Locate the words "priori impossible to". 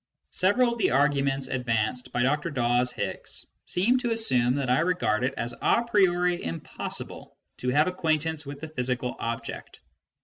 5.83-7.69